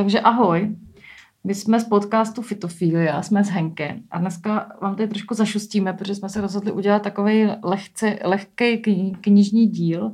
[0.00, 0.76] Takže ahoj.
[1.44, 6.14] My jsme z podcastu Fitofilia, jsme z Henke a dneska vám tady trošku zašustíme, protože
[6.14, 7.48] jsme se rozhodli udělat takový
[8.24, 10.12] lehký knižní díl,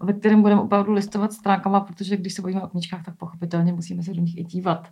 [0.00, 4.02] ve kterém budeme opravdu listovat stránkama, protože když se bavíme o knížkách, tak pochopitelně musíme
[4.02, 4.88] se do nich i dívat.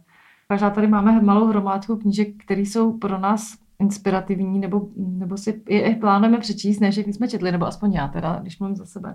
[0.48, 5.96] Takže tady máme malou hromádku knížek, které jsou pro nás inspirativní, nebo, nebo si je
[5.96, 9.14] plánujeme přečíst, než jak jsme četli, nebo aspoň já teda, když mluvím za sebe.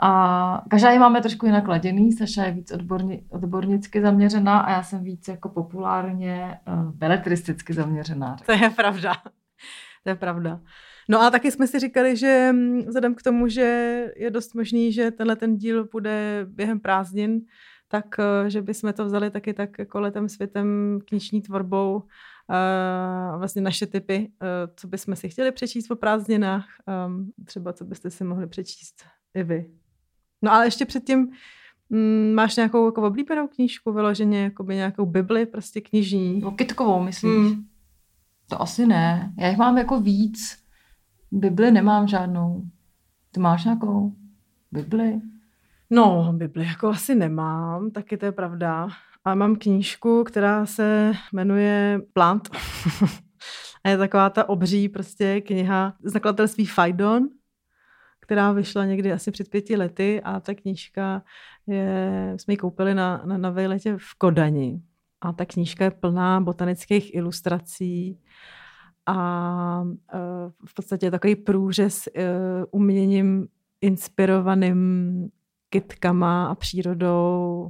[0.00, 2.12] A každá je máme trošku jinak laděný.
[2.12, 8.36] Saša je víc odborni, odbornicky zaměřená a já jsem víc jako populárně uh, beletristicky zaměřená.
[8.46, 9.12] To je pravda.
[10.04, 10.60] To je pravda.
[11.08, 13.62] No a taky jsme si říkali, že mm, vzhledem k tomu, že
[14.16, 17.40] je dost možný, že tenhle ten díl bude během prázdnin,
[17.88, 22.02] tak eh, že bychom to vzali taky tak jako letem světem knižní tvorbou
[22.48, 24.46] a vlastně naše typy, eh,
[24.76, 29.42] co bychom si chtěli přečíst po prázdninách, ehm, třeba co byste si mohli přečíst i
[29.42, 29.70] vy.
[30.42, 31.28] No ale ještě předtím
[31.90, 36.42] mm, máš nějakou jako oblíbenou knížku, vyloženě jako nějakou bibli, prostě knižní.
[36.56, 37.32] Kytkovou, myslíš?
[37.32, 37.64] Hmm.
[38.48, 39.32] To asi ne.
[39.38, 40.58] Já jich mám jako víc.
[41.32, 42.62] Bibli nemám žádnou.
[43.32, 44.12] Ty máš nějakou
[44.72, 45.20] Bibli?
[45.90, 48.88] No, Bibli jako asi nemám, taky to je pravda.
[49.24, 52.48] A mám knížku, která se jmenuje Plant.
[53.84, 57.28] a je taková ta obří prostě kniha z nakladatelství Fajdon
[58.28, 61.22] která vyšla někdy asi před pěti lety a ta knížka
[61.66, 64.82] je, jsme ji koupili na, na, na vejletě v Kodani.
[65.20, 68.18] A ta knížka je plná botanických ilustrací
[69.06, 69.90] a uh,
[70.66, 72.22] v podstatě je takový průřez uh,
[72.70, 73.48] uměním
[73.80, 75.28] inspirovaným
[75.70, 77.68] kytkama a přírodou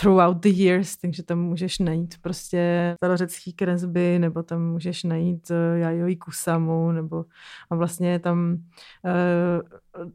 [0.00, 5.78] throughout the years, takže tam můžeš najít prostě starořecký kresby, nebo tam můžeš najít uh,
[5.78, 7.24] Yayoi Kusamu, nebo
[7.70, 8.56] a vlastně tam
[9.04, 10.10] uh,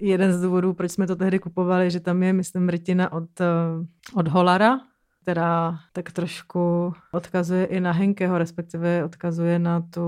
[0.00, 3.86] jeden z důvodů, proč jsme to tehdy kupovali, že tam je, myslím, rytina od, uh,
[4.18, 4.78] od Holara,
[5.22, 10.00] která tak trošku odkazuje i na Henkeho, respektive odkazuje na tu,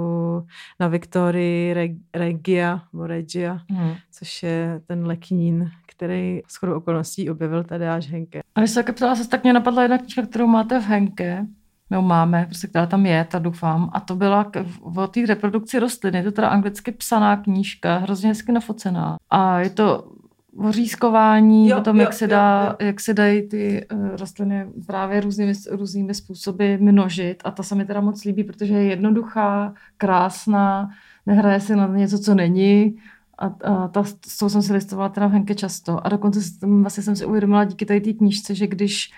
[0.80, 1.74] na Viktorii
[2.14, 3.94] Regia, nebo Regia, hmm.
[4.12, 8.40] což je ten leknín, který s chodou okolností objevil tady až Henke.
[8.54, 11.46] A když se taky ptala, se tak mě napadla jedna knižka, kterou máte v Henke,
[11.90, 13.90] no máme, prostě která tam je, ta doufám.
[13.92, 16.14] A to byla k, o té reprodukci rostlin.
[16.14, 19.16] Je to teda anglicky psaná knížka, hrozně hezky nafocená.
[19.30, 20.13] A je to
[20.56, 22.86] ořízkování, jo, o tom, jo, jak, se dá, jo, jo.
[22.86, 27.42] jak se dají ty uh, rostliny právě různými, různými způsoby množit.
[27.44, 30.90] A ta se mi teda moc líbí, protože je jednoduchá, krásná,
[31.26, 32.96] nehraje se na něco, co není.
[33.38, 36.06] A, a ta, s tou jsem se listovala teda v Henke často.
[36.06, 39.10] A dokonce vlastně jsem si uvědomila díky té knížce, že když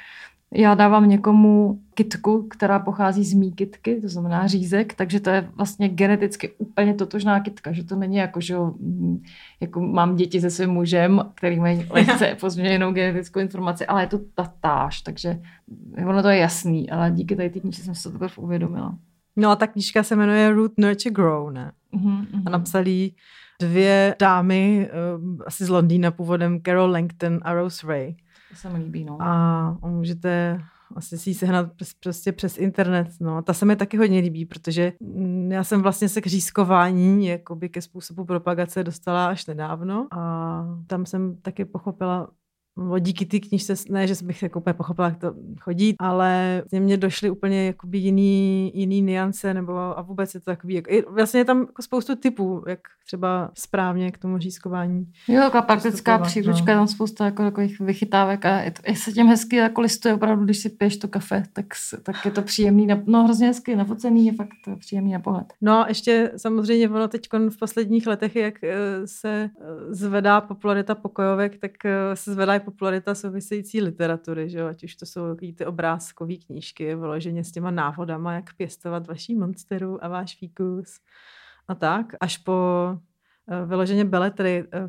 [0.55, 5.49] já dávám někomu kitku, která pochází z mý kitky, to znamená řízek, takže to je
[5.55, 8.57] vlastně geneticky úplně totožná kitka, že to není jako, že
[9.61, 14.19] jako mám děti se svým mužem, který mají lehce pozměněnou genetickou informaci, ale je to
[14.35, 15.41] tatáž, takže
[16.07, 18.99] ono to je jasný, ale díky tady té knížce jsem se to teprve uvědomila.
[19.37, 21.73] No a ta knížka se jmenuje Root Nurture Grow, ne?
[21.95, 22.27] Uh-huh.
[22.47, 23.11] A napsali
[23.61, 28.15] dvě dámy, uh, asi z Londýna původem, Carol Langton a Rose Ray.
[28.57, 29.19] Se mi líbí, no.
[29.21, 30.61] A můžete
[30.95, 31.71] asi si ji sehnat
[32.03, 33.09] prostě přes internet.
[33.21, 33.43] No.
[33.43, 37.69] Ta se mi taky hodně líbí, protože mm, já jsem vlastně se k řízkování, jakoby
[37.69, 42.31] ke způsobu propagace dostala až nedávno a tam jsem taky pochopila
[42.77, 46.97] nebo díky té knižce, ne, že bych jako úplně pochopila, jak to chodí, ale mě
[46.97, 51.45] došly úplně jakoby jiný, jiný niance, nebo a vůbec je to takový, jako, vlastně je
[51.45, 55.07] tam jako spoustu typů, jak třeba správně k tomu řízkování.
[55.29, 56.81] Jo, taková praktická příručka, no.
[56.81, 60.45] tam spousta jako takových vychytávek a je, to, je se tím hezky jako listuje opravdu,
[60.45, 61.67] když si piješ to kafe, tak,
[62.03, 65.53] tak je to příjemný, na, no hrozně hezky nafocený, je fakt příjemný na pohled.
[65.61, 69.51] No a ještě samozřejmě ono teď v posledních letech, jak eh, se eh,
[69.95, 74.67] zvedá popularita pokojovek, tak eh, se zvedá popularita související literatury, že jo?
[74.67, 80.05] ať už to jsou ty obrázkové knížky, vyloženě s těma návodama, jak pěstovat vaší monsteru
[80.05, 81.01] a váš fíkus
[81.69, 82.53] a tak, až po
[82.93, 84.89] uh, vyloženě beletry uh,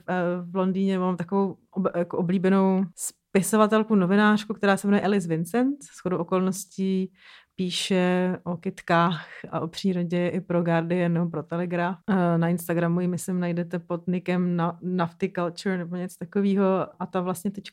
[0.52, 1.58] v Londýně mám takovou
[1.96, 5.84] jako oblíbenou spisovatelku, novinářku, která se jmenuje Alice Vincent.
[5.84, 7.12] S chodou okolností
[7.58, 12.00] píše o kytkách a o přírodě i pro Guardian nebo pro Telegraph.
[12.38, 16.66] Na Instagramu ji, myslím, najdete pod nikem Nafty Culture nebo něco takového
[17.00, 17.70] a ta vlastně teď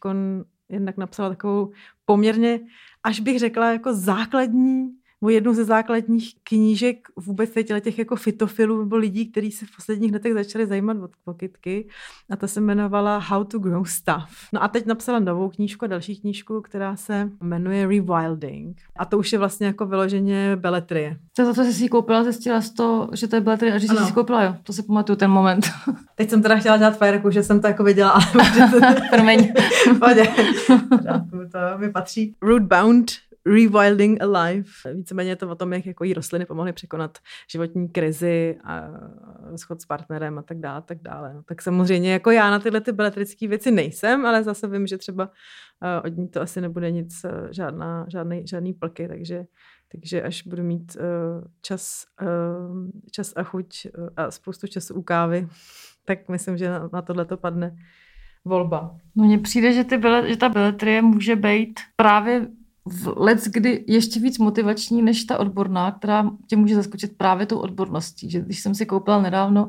[0.68, 1.72] jednak napsala takovou
[2.04, 2.60] poměrně,
[3.02, 4.88] až bych řekla, jako základní
[5.24, 7.50] o jednu ze základních knížek vůbec
[7.80, 11.88] těch jako fitofilů nebo lidí, kteří se v posledních letech začali zajímat o kytky
[12.30, 14.48] a ta se jmenovala How to Grow Stuff.
[14.52, 18.80] No a teď napsala novou knížku a další knížku, která se jmenuje Rewilding.
[18.96, 21.18] A to už je vlastně jako vyloženě beletrie.
[21.36, 23.78] To je to, co jsi si koupila, zjistila z to, že to je beletrie a
[23.78, 24.56] že jsi si koupila, jo.
[24.62, 25.66] To si pamatuju ten moment.
[26.14, 28.24] Teď jsem teda chtěla dělat fajerku, že jsem to jako viděla, ale
[29.10, 29.52] Promiň.
[31.52, 32.34] to mi patří.
[32.42, 33.12] Rootbound
[33.46, 34.70] Rewilding Alive.
[34.94, 37.18] Víceméně je to o tom, jak jako jí rostliny pomohly překonat
[37.50, 38.88] životní krizi a
[39.56, 41.34] schod s partnerem a tak dále, tak dále.
[41.34, 44.98] No, tak samozřejmě jako já na tyhle ty beletrické věci nejsem, ale zase vím, že
[44.98, 49.44] třeba uh, od ní to asi nebude nic, uh, žádná, žádný, žádný plky, takže
[49.88, 55.02] takže až budu mít uh, čas, uh, čas a chuť uh, a spoustu času u
[55.02, 55.48] kávy,
[56.04, 57.76] tak myslím, že na, na tohle to padne
[58.44, 58.96] volba.
[59.16, 62.48] No mně přijde, že, ty bele, že ta beletrie může být právě
[62.86, 67.58] v let, kdy ještě víc motivační než ta odborná, která tě může zaskočit právě tou
[67.58, 68.30] odborností.
[68.30, 69.68] Že když jsem si koupila nedávno,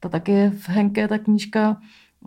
[0.00, 1.76] ta taky je v Henke, ta knížka,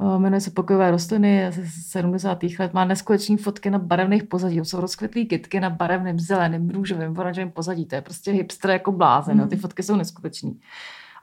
[0.01, 2.59] eh, jmenuje se Pokojové rostliny, je ze 70.
[2.59, 7.51] let, má neskutečné fotky na barevných pozadí, jsou rozkvetlý kytky na barevném, zeleném, růžovém, oranžovém
[7.51, 9.49] pozadí, to je prostě hipster jako blázen, mm.
[9.49, 10.51] ty fotky jsou neskutečné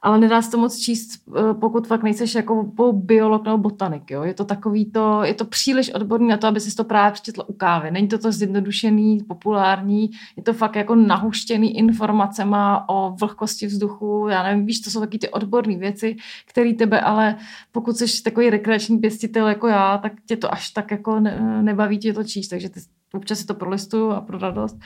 [0.02, 4.10] ale nedá se to moc číst, eh, pokud fakt nejseš jako biolog nebo botanik.
[4.10, 4.22] Jo?
[4.22, 7.48] Je to takový to, je to příliš odborný na to, aby si to právě přečetla
[7.48, 7.90] u kávy.
[7.90, 14.42] Není to to zjednodušený, populární, je to fakt jako nahuštěný informacema o vlhkosti vzduchu, já
[14.42, 16.16] nevím, víš, to jsou taky ty odborné věci,
[16.46, 17.36] které tebe ale,
[17.72, 21.98] pokud jsi takový rekreační pěstitel jako já, tak tě to až tak jako ne, nebaví
[21.98, 22.80] tě to číst, takže ty
[23.14, 24.78] občas si to prolistuju a pro radost.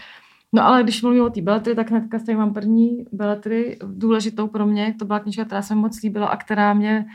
[0.54, 4.66] No ale když mluvím o té beletry, tak hnedka tady mám první beletry, důležitou pro
[4.66, 4.94] mě.
[4.98, 7.06] To byla knižka, která se mi moc líbila a která mě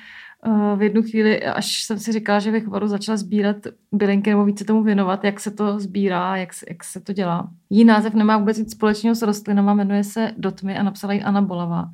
[0.47, 3.55] uh, v jednu chvíli, až jsem si říkala, že bych opravdu začala sbírat
[3.91, 7.49] bylinky nebo více tomu věnovat, jak se to sbírá, jak, jak se to dělá.
[7.69, 11.41] Jí název nemá vůbec nic společného s rostlinama, jmenuje se Dotmy a napsala ji Anna
[11.41, 11.91] Bolavá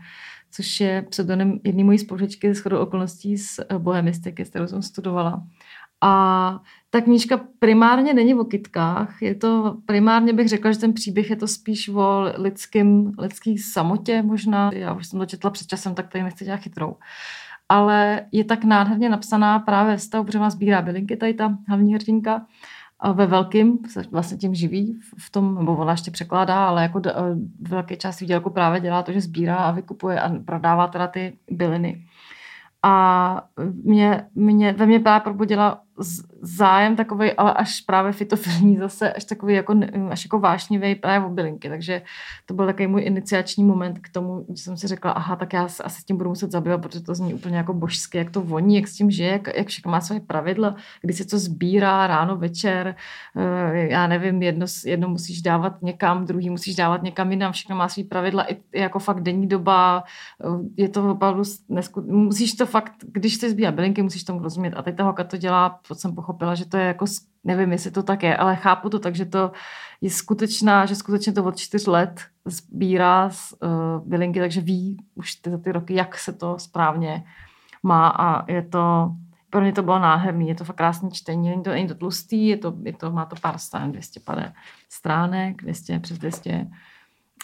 [0.52, 5.44] což je pseudonym jedné mojí spolužečky z chodou okolností z bohemistiky, s kterou jsem studovala.
[6.02, 6.60] A
[6.90, 11.36] ta knížka primárně není o kytkách, je to primárně bych řekla, že ten příběh je
[11.36, 14.72] to spíš o lidským, lidský samotě možná.
[14.74, 16.96] Já už jsem to četla před časem, tak tady nechci dělat chytrou.
[17.70, 21.94] Ale je tak nádherně napsaná právě ve stavu, protože má sbírá bylinky, tady ta hlavní
[21.94, 22.46] hrdinka
[23.14, 23.80] ve velkým,
[24.12, 27.02] vlastně tím živí v tom, nebo ona ještě překládá, ale jako
[27.60, 32.06] velké části výdělku právě dělá to, že sbírá a vykupuje a prodává teda ty byliny.
[32.84, 33.48] A
[33.84, 35.82] mě, mě, ve mně právě probudila
[36.42, 39.80] zájem takový, ale až právě fitofilní zase, až takový jako,
[40.10, 41.70] až jako vášnivý právě o bylinky.
[41.70, 42.02] Takže
[42.46, 45.68] to byl takový můj iniciační moment k tomu, že jsem si řekla, aha, tak já
[45.68, 48.42] se asi s tím budu muset zabývat, protože to zní úplně jako božské, jak to
[48.42, 52.08] voní, jak s tím žije, jak, jak všechno má své pravidla, kdy se to sbírá
[52.08, 52.96] ráno, večer,
[53.38, 57.90] eh, já nevím, jedno, jedno musíš dávat někam, druhý musíš dávat někam jinam, všechno má
[57.90, 60.04] své pravidla, i jako fakt denní doba,
[60.44, 60.48] eh,
[60.78, 64.74] je to opravdu, nesku, musíš to fakt, když se sbírá bylinky, musíš tomu rozumět.
[64.76, 67.06] A teď ta holka to dělá to jsem pochopila, že to je jako,
[67.44, 69.52] nevím, jestli to tak je, ale chápu to tak, že to
[70.02, 75.36] je skutečná, že skutečně to od čtyř let sbírá z uh, bylinky, takže ví už
[75.36, 77.24] ty, za ty roky, jak se to správně
[77.84, 79.12] má a je to,
[79.50, 82.48] pro mě to bylo náherný, je to fakt krásný čtení, není to, není to tlustý,
[82.48, 84.54] je to, je to, má to pár stran, 250
[84.90, 86.68] stránek, 200 přes 200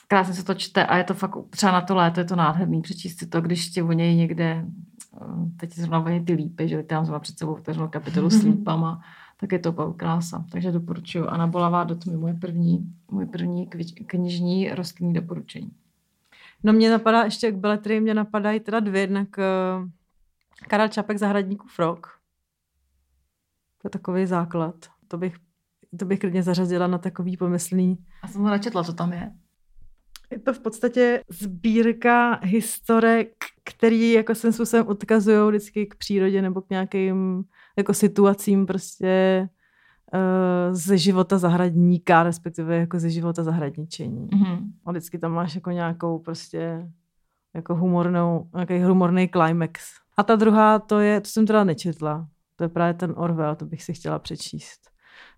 [0.08, 2.82] krásně se to čte a je to fakt třeba na to léto je to nádherný
[2.82, 4.66] přečíst si to, když tě něj někde
[5.58, 9.02] teď zrovna voní ty lípy, že tam zrovna před sebou otevřel kapitolu s lípama,
[9.38, 10.46] tak je to opravdu krása.
[10.52, 11.28] Takže doporučuji.
[11.28, 13.68] Anna Bolavá do tmy, moje první, moje první
[14.08, 15.72] knižní rostlinní doporučení.
[16.64, 19.90] No mě napadá ještě k beletrii, mě napadají teda dvě, jednak uh,
[20.68, 22.08] Karel Čapek Zahradníků frog.
[23.82, 24.76] To je takový základ.
[25.08, 25.36] To bych,
[26.00, 27.98] to bych klidně zařadila na takový pomyslný.
[28.22, 29.32] A jsem ho načetla, co tam je.
[30.34, 33.30] Je to v podstatě sbírka historek,
[33.64, 37.44] který jako svým způsobem odkazují vždycky k přírodě nebo k nějakým
[37.78, 39.48] jako situacím prostě
[40.14, 44.28] uh, ze života zahradníka, respektive jako ze života zahradničení.
[44.28, 44.60] Mm-hmm.
[44.86, 46.90] A vždycky tam máš jako nějakou prostě
[47.54, 49.84] jako humornou, nějaký humorný climax.
[50.18, 53.66] A ta druhá, to je, to jsem teda nečetla, to je právě ten Orwell, to
[53.66, 54.90] bych si chtěla přečíst,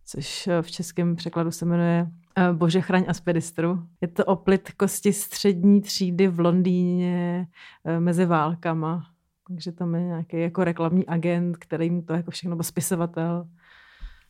[0.05, 2.07] což v českém překladu se jmenuje
[2.38, 3.83] Eh, Bože chraň Aspedistru.
[4.01, 7.47] Je to o plitkosti střední třídy v Londýně
[7.85, 9.05] eh, mezi válkama.
[9.47, 13.47] Takže tam je nějaký jako reklamní agent, který mu to jako všechno, nebo spisovatel.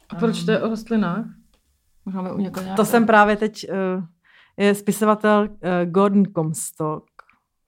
[0.10, 1.26] A proč to je o rostlinách?
[2.06, 3.66] Máme u někoho To jsem právě teď,
[4.58, 5.50] je spisovatel
[5.86, 7.06] Gordon Comstock,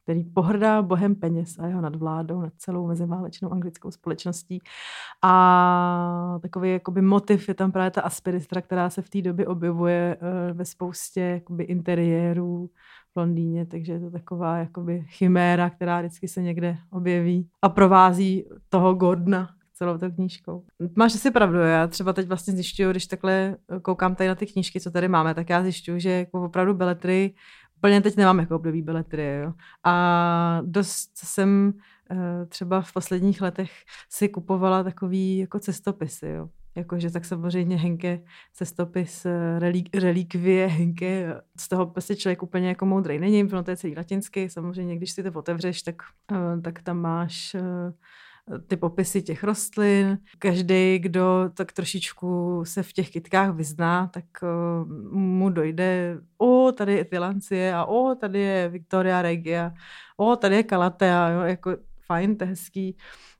[0.07, 4.59] který pohrdá bohem peněz a jeho nadvládou nad celou meziválečnou anglickou společností.
[5.23, 10.17] A takový jakoby motiv je tam právě ta aspiristra, která se v té době objevuje
[10.19, 12.69] eh, ve spoustě jakoby interiérů
[13.13, 18.45] v Londýně, takže je to taková jakoby chiméra, která vždycky se někde objeví a provází
[18.69, 20.63] toho Gordona celou tou knížkou.
[20.95, 24.79] Máš asi pravdu, já třeba teď vlastně zjišťuju, když takhle koukám tady na ty knížky,
[24.79, 27.33] co tady máme, tak já zjišťuju, že jako opravdu beletry
[27.77, 29.53] úplně teď nemám jako období beletry, jo.
[29.83, 31.73] A dost jsem
[32.11, 33.71] eh, třeba v posledních letech
[34.09, 36.49] si kupovala takový jako cestopisy, jo.
[36.75, 38.21] Jakože tak samozřejmě Henke
[38.53, 43.71] cestopis eh, relík, relikvie Henke, z toho prostě člověk úplně jako moudrej není, protože to
[43.71, 45.95] je celý latinsky, samozřejmě když si to otevřeš, tak,
[46.31, 47.55] eh, tak tam máš
[48.67, 50.17] ty popisy těch rostlin.
[50.39, 56.93] Každý, kdo tak trošičku se v těch kytkách vyzná, tak uh, mu dojde, o, tady
[56.93, 59.73] je Tilancie a o, tady je Victoria Regia,
[60.17, 62.97] o, tady je Calatea, jo, jako fajn, to hezký.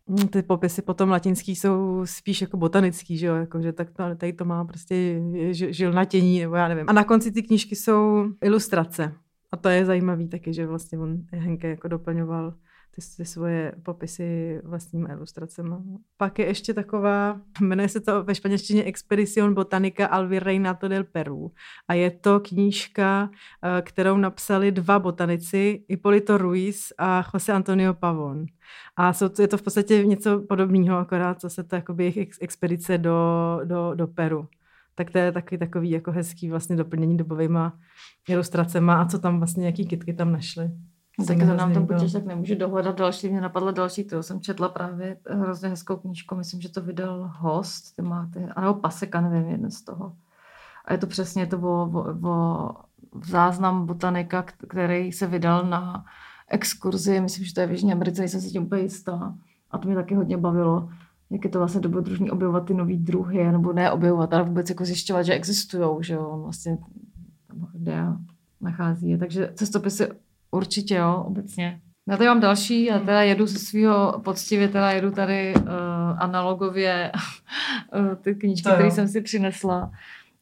[0.08, 4.16] Mm, ty popisy potom latinský jsou spíš jako botanický, že jo, jako, že tak to,
[4.16, 5.22] tady to má prostě
[5.52, 6.86] žilnatění, nebo já nevím.
[6.88, 9.14] A na konci ty knížky jsou ilustrace.
[9.52, 12.54] A to je zajímavý taky, že vlastně on Henke jako doplňoval
[12.98, 15.76] ty, ty svoje popisy vlastníma ilustracemi.
[16.18, 21.52] Pak je ještě taková, jmenuje se to ve španělštině Expedición Botanica al Virreinato del Peru.
[21.88, 23.30] A je to knížka,
[23.64, 28.46] eh, kterou napsali dva botanici, Ipolito Ruiz a José Antonio Pavon.
[28.96, 32.98] A jsou, je to v podstatě něco podobného, akorát co se to jakoby jejich expedice
[32.98, 34.48] do, do, do Peru
[34.98, 37.80] tak to je taky takový jako hezký vlastně doplnění dobovýma
[38.30, 40.72] ilustracema a co tam vlastně, jaký kitky tam našli.
[41.26, 43.30] Tak to nám tam počítač tak nemůžu dohledat další.
[43.30, 46.36] Mě napadla další, kterou jsem četla právě hrozně hezkou knížku.
[46.36, 50.16] Myslím, že to vydal host, ty máte, anebo Paseka, nevím, jeden z toho.
[50.86, 52.70] A je to přesně to o, o, o
[53.24, 56.06] záznam botanika, který se vydal na
[56.48, 59.36] exkurzi, myslím, že to je v Jižní Americe, jsem si tím úplně jistá.
[59.72, 60.90] A to mě taky hodně bavilo,
[61.30, 64.86] jak je to vlastně dobrodružný objevovat ty nové druhy, nebo ne objevovat, ale vůbec jako
[64.86, 66.78] zjišťovat, že existují, že jo, on vlastně
[67.74, 68.06] kde
[68.62, 69.18] nachází je.
[69.18, 70.08] Takže cestopisy
[70.52, 71.80] Určitě jo, obecně.
[72.10, 75.64] Já tady mám další, já teda jedu ze svého poctivě, teda jedu tady uh,
[76.18, 77.12] analogově
[77.96, 79.92] uh, ty knížky, které jsem si přinesla.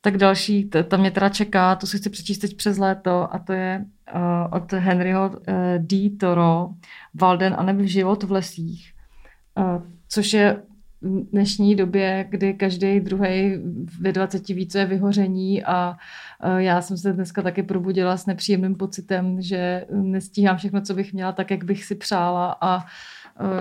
[0.02, 3.54] Tak další, tam mě teda čeká, to si chci přečíst teď přes léto a to
[3.54, 3.86] je
[4.16, 5.36] uh, od Henryho uh,
[5.78, 6.10] D.
[6.20, 6.70] Toro,
[7.14, 8.94] Walden a nebo život v lesích,
[9.58, 10.62] uh, což je
[11.02, 13.58] dnešní době, kdy každý druhý
[14.02, 15.98] ve 20 více je vyhoření a
[16.58, 21.32] já jsem se dneska taky probudila s nepříjemným pocitem, že nestíhám všechno, co bych měla,
[21.32, 22.86] tak, jak bych si přála a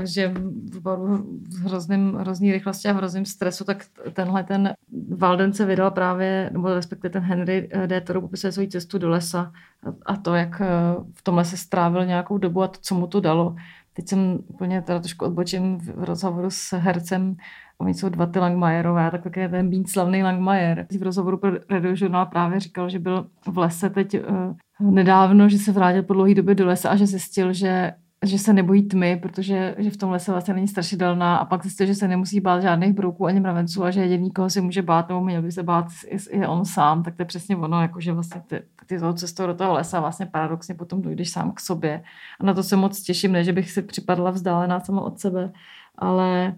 [0.05, 0.35] že
[0.81, 4.75] v hrozným, hrozný rychlosti a v hrozným stresu, tak tenhle ten
[5.17, 8.01] Walden se vydal právě, nebo respektive ten Henry D.
[8.01, 9.53] Thoreau popisuje svou cestu do lesa
[10.07, 10.63] a to, jak
[11.13, 13.57] v tom lese strávil nějakou dobu a to, co mu to dalo.
[13.97, 17.37] Teď jsem úplně teda trošku odbočím v rozhovoru s hercem,
[17.79, 20.87] oni jsou dva ty Langmajerové, tak také ten být slavný Langmajer.
[20.99, 25.59] V rozhovoru pro Radio Journal právě říkal, že byl v lese teď uh, nedávno, že
[25.59, 27.93] se vrátil po dlouhé době do lesa a že zjistil, že
[28.27, 31.87] že se nebojí tmy, protože že v tom lese vlastně není strašidelná a pak zjistil,
[31.87, 35.09] že se nemusí bát žádných brouků ani mravenců a že jediný, koho si může bát
[35.09, 35.87] nebo měl by se bát,
[36.31, 39.55] je on sám, tak to je přesně ono, jakože vlastně ty, ty toho cestou do
[39.55, 42.03] toho lesa vlastně paradoxně potom dojdeš sám k sobě.
[42.41, 45.53] A na to se moc těším, ne, že bych si připadla vzdálená sama od sebe,
[45.99, 46.55] ale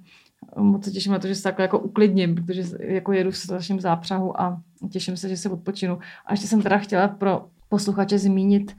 [0.57, 3.81] moc se těším na to, že se takhle jako uklidním, protože jako jedu v strašném
[3.81, 5.99] zápřahu a těším se, že se odpočinu.
[6.27, 8.77] A ještě jsem teda chtěla pro posluchače zmínit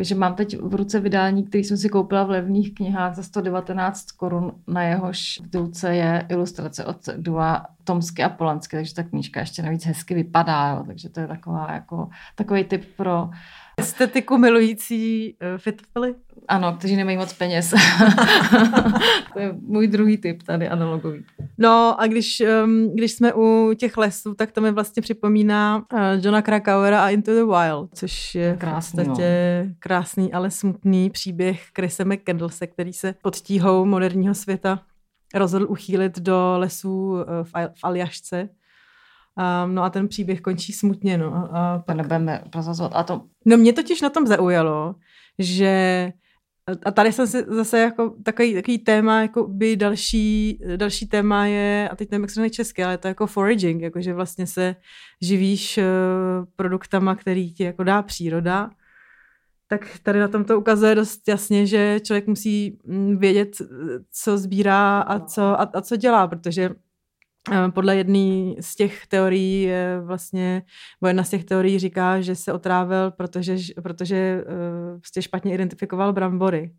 [0.00, 4.10] že mám teď v ruce vydání, který jsem si koupila v levných knihách za 119
[4.10, 5.50] korun, na jehož v
[5.88, 10.84] je ilustrace od Dua Tomsky a Polansky, takže ta knížka ještě navíc hezky vypadá, jo,
[10.86, 13.30] takže to je taková jako, takový typ pro
[13.76, 16.14] estetiku milující uh, fitfily?
[16.50, 17.70] Ano, kteří nemají moc peněz.
[19.32, 21.24] to je můj druhý typ tady analogový.
[21.58, 26.00] No a když, um, když jsme u těch lesů, tak to mi vlastně připomíná uh,
[26.20, 29.74] Johna Krakauera a Into the Wild, což je krásný, v podstatě no.
[29.78, 34.80] krásný, ale smutný příběh Chrisa McCandlese, který se pod tíhou moderního světa
[35.34, 38.48] rozhodl uchýlit do lesů uh, v, v Aljašce
[39.64, 41.34] Um, no a ten příběh končí smutně, no.
[41.34, 41.86] A, a pak...
[41.86, 42.92] To nebudeme prozazovat.
[42.94, 43.22] A to...
[43.46, 44.94] No mě totiž na tom zaujalo,
[45.38, 46.12] že
[46.84, 51.88] a tady jsem si zase jako takový, takový téma, jako by další, další téma je,
[51.88, 54.76] a teď nevím, jak se česky, ale je to jako foraging, jako že vlastně se
[55.22, 55.84] živíš uh,
[56.56, 58.70] produktama, který ti jako dá příroda.
[59.68, 63.56] Tak tady na tom to ukazuje dost jasně, že člověk musí mm, vědět,
[64.12, 66.70] co sbírá a co, a, a co dělá, protože
[67.74, 69.70] podle jedné z těch teorií
[70.04, 70.62] vlastně,
[71.00, 74.44] bo jedna z těch teorií říká, že se otrávil, protože, protože
[74.96, 76.74] prostě špatně identifikoval brambory.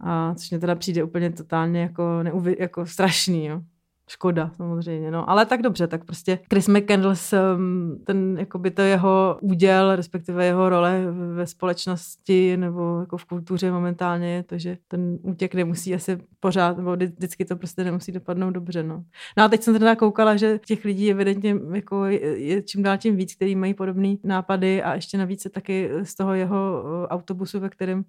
[0.00, 3.60] A což mě teda přijde úplně totálně jako, neuvi, jako strašný, jo.
[4.08, 5.30] Škoda, samozřejmě, no.
[5.30, 10.68] Ale tak dobře, tak prostě Chris McCandless, um, ten, jakoby to jeho úděl, respektive jeho
[10.68, 16.18] role ve společnosti nebo jako v kultuře momentálně je to, že ten útěk nemusí asi
[16.40, 19.04] pořád, nebo vždycky to prostě nemusí dopadnout dobře, no.
[19.36, 23.16] No a teď jsem teda koukala, že těch lidí evidentně jako je, čím dál tím
[23.16, 27.60] víc, který mají podobné nápady a ještě navíc se taky z toho jeho uh, autobusu,
[27.60, 28.04] ve kterém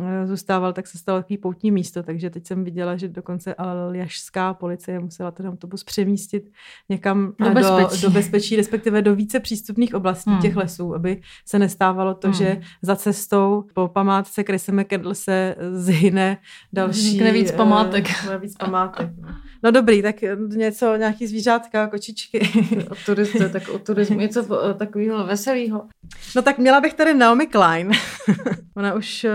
[0.00, 4.54] Eh, zůstával, tak se stalo takový poutní místo, takže teď jsem viděla, že dokonce aljašská
[4.54, 6.50] policie musela ten autobus přemístit
[6.88, 10.40] někam do bezpečí, do, do bezpečí respektive do více přístupných oblastí hmm.
[10.40, 12.34] těch lesů, aby se nestávalo to, hmm.
[12.34, 16.38] že za cestou po památce Chrisa McCandle se zhyne
[16.72, 17.00] další...
[17.00, 18.06] Vznikne víc památek.
[18.26, 19.10] Uh, víc památek.
[19.62, 20.16] No dobrý, tak
[20.48, 22.40] něco, nějaký zvířátka, kočičky.
[22.90, 25.88] o turisty, tak o turismu něco takového veselého.
[26.36, 27.90] No tak měla bych tady Naomi Klein.
[28.76, 29.26] Ona už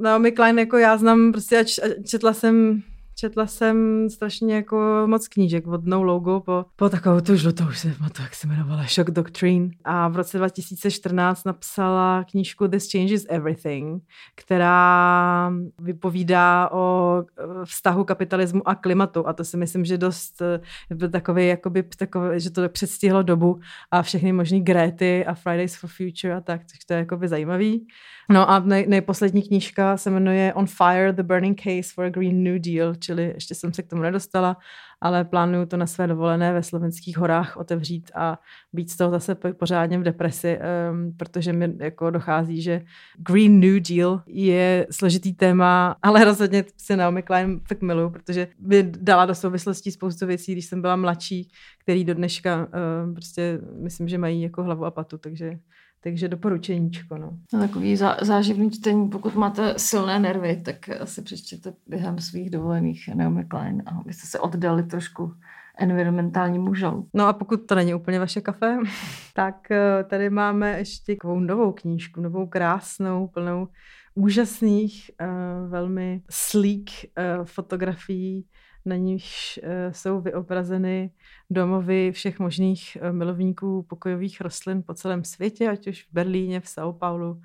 [0.00, 1.64] Naomi Klein jako já znám, prostě a
[2.06, 2.82] četla jsem
[3.14, 7.78] četla jsem strašně jako moc knížek od No Logo po, po takovou tu žlutou, už
[7.78, 9.70] se to, jak se jmenovala, Shock Doctrine.
[9.84, 14.02] A v roce 2014 napsala knížku This Changes Everything,
[14.34, 19.28] která vypovídá o eh, vztahu kapitalismu a klimatu.
[19.28, 20.42] A to si myslím, že dost
[20.90, 25.90] byl takový, jakoby, takový, že to předstihlo dobu a všechny možný Grety a Fridays for
[25.90, 27.86] Future a tak, což to je jakoby zajímavý.
[28.30, 32.44] No a nej, nejposlední knížka se jmenuje On Fire, The Burning Case for a Green
[32.44, 34.56] New Deal, čili ještě jsem se k tomu nedostala,
[35.00, 38.38] ale plánuju to na své dovolené ve slovenských horách otevřít a
[38.72, 42.82] být z toho zase pořádně v depresi, um, protože mi jako dochází, že
[43.18, 48.82] Green New Deal je složitý téma, ale rozhodně si Naomi Klein tak miluju, protože by
[48.82, 54.08] dala do souvislostí spoustu věcí, když jsem byla mladší, který do dneška uh, prostě myslím,
[54.08, 55.58] že mají jako hlavu a patu, takže
[56.02, 57.18] takže doporučeníčko.
[57.18, 57.38] No.
[57.52, 63.08] no takový zá, záživný čtení, pokud máte silné nervy, tak asi přečtěte během svých dovolených
[63.14, 65.34] Naomi Klein a abyste se oddali trošku
[65.78, 67.08] environmentálnímu žalu.
[67.14, 68.78] No a pokud to není úplně vaše kafe,
[69.34, 73.68] tak eh, tady máme ještě takovou novou knížku, novou krásnou, plnou
[74.14, 76.90] úžasných, uh, velmi sleek
[77.38, 78.44] uh, fotografií
[78.84, 81.10] na níž eh, jsou vyobrazeny
[81.50, 86.64] domovy všech možných eh, milovníků pokojových rostlin po celém světě, ať už v Berlíně, v
[86.64, 87.38] São Paulo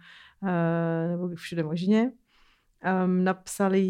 [0.44, 2.12] eh, nebo všude možně.
[3.06, 3.82] Um, napsali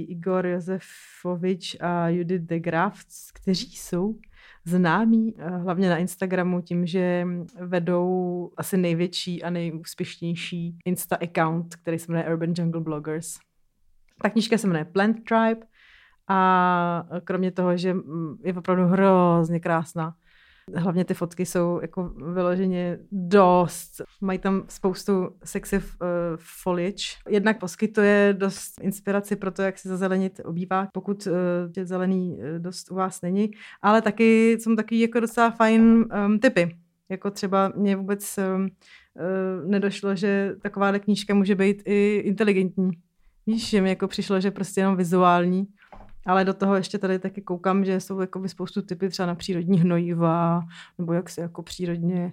[0.00, 3.00] Igor Josefovič a Judith de Graaf,
[3.34, 4.18] kteří jsou
[4.64, 7.26] známí hlavně na Instagramu tím, že
[7.60, 13.38] vedou asi největší a nejúspěšnější Insta account, který se jmenuje Urban Jungle Bloggers.
[14.22, 15.66] Ta knížka se jmenuje Plant Tribe
[16.32, 17.96] a kromě toho, že
[18.44, 20.14] je opravdu hrozně krásná.
[20.76, 24.02] Hlavně ty fotky jsou jako vyloženě dost.
[24.20, 25.82] Mají tam spoustu sexy uh,
[26.38, 27.04] foliage.
[27.28, 31.32] Jednak poskytuje dost inspiraci pro to, jak si zazelenit obývák, pokud uh,
[31.72, 33.50] tě zelený uh, dost u vás není.
[33.82, 35.82] Ale taky jsou taky jako docela fajn
[36.26, 36.76] um, typy.
[37.08, 42.90] Jako třeba mě vůbec um, uh, nedošlo, že taková knížka může být i inteligentní.
[43.46, 45.66] Víš, že mi jako přišlo, že prostě jenom vizuální
[46.26, 49.80] ale do toho ještě tady taky koukám, že jsou jako spoustu typy třeba na přírodní
[49.80, 50.62] hnojiva,
[50.98, 52.32] nebo jak se jako přírodně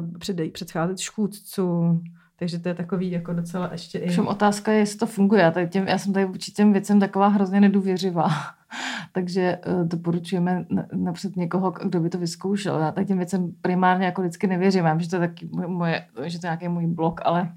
[0.00, 2.04] uh, předcházet škůdcům.
[2.36, 4.08] Takže to je takový jako docela ještě i...
[4.08, 5.42] Všem otázka je, jestli to funguje.
[5.42, 8.28] Já, tady těm, já jsem tady vůči těm věcem taková hrozně nedůvěřivá.
[9.12, 12.80] Takže uh, doporučujeme napřed někoho, kdo by to vyzkoušel.
[12.80, 14.84] Já tady těm věcem primárně jako vždycky nevěřím.
[14.84, 17.52] Vím, že to je taky moje, že to je nějaký můj blok, ale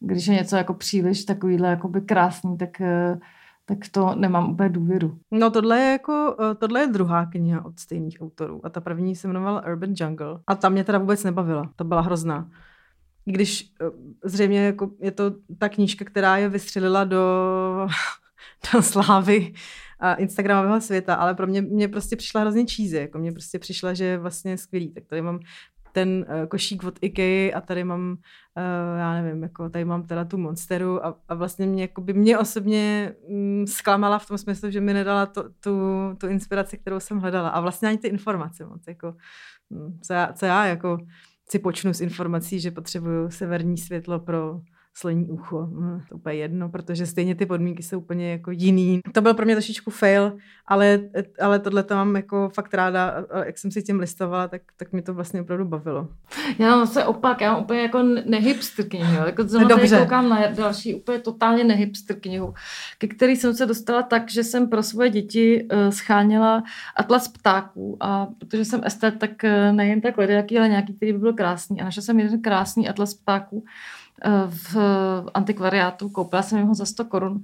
[0.00, 3.18] když je něco jako příliš takovýhle krásný, tak uh,
[3.64, 5.18] tak to nemám úplně důvěru.
[5.30, 9.16] No tohle je jako, eh, tohle je druhá kniha od stejných autorů a ta první
[9.16, 12.50] se jmenovala Urban Jungle a ta mě teda vůbec nebavila, to byla hrozná.
[13.24, 13.86] Když eh,
[14.24, 17.88] zřejmě jako je to ta knížka, která je vystřelila do,
[18.74, 19.52] do slávy
[20.00, 23.94] a Instagramového světa, ale pro mě, mě prostě přišla hrozně cheesy, jako mě prostě přišla,
[23.94, 24.92] že je vlastně skvělý.
[24.92, 25.40] Tak tady mám
[25.92, 30.24] ten uh, košík od IKEA a tady mám, uh, já nevím, jako tady mám teda
[30.24, 34.70] tu Monsteru a, a vlastně mě, jako by mě osobně mm, zklamala v tom smyslu,
[34.70, 35.80] že mi nedala to, tu,
[36.18, 37.48] tu inspiraci, kterou jsem hledala.
[37.48, 39.14] A vlastně ani ty informace moc, jako,
[39.70, 40.98] mm, co, já, co já jako
[41.50, 44.60] si počnu s informací, že potřebuju severní světlo pro
[44.94, 45.66] sloní ucho.
[45.70, 49.00] Hm, to úplně jedno, protože stejně ty podmínky jsou úplně jako jiný.
[49.12, 51.00] To byl pro mě trošičku fail, ale,
[51.40, 53.24] ale tohle to mám jako fakt ráda.
[53.30, 56.08] A jak jsem si tím listovala, tak, tak mi to vlastně opravdu bavilo.
[56.58, 59.26] Já mám zase opak, já mám úplně jako nehipster knihu.
[59.26, 59.98] Jako Dobře.
[59.98, 62.54] koukám na další úplně totálně nehipster knihu,
[62.98, 66.62] ke který jsem se dostala tak, že jsem pro svoje děti uh, scháněla
[66.96, 71.18] atlas ptáků a protože jsem estet, tak uh, nejen tak jaký, ale nějaký, který by
[71.18, 71.80] byl krásný.
[71.80, 73.64] A našla jsem jeden krásný atlas ptáků,
[74.48, 74.76] v
[75.34, 77.42] antikvariátu, koupila jsem ho za 100 korun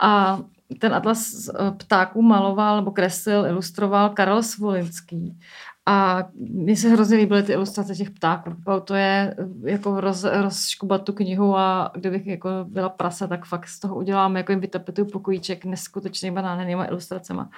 [0.00, 0.40] a
[0.78, 5.38] ten atlas eh, ptáků maloval nebo kreslil, ilustroval Karel Svolinský.
[5.86, 8.50] A mně se hrozně líbily ty ilustrace těch ptáků.
[8.84, 13.68] To je eh, jako roz, rozškubat tu knihu a kdybych jako byla prasa, tak fakt
[13.68, 17.50] z toho udělám, jako jim vytapetuju pokojíček neskutečnýma nádhernýma ilustracema.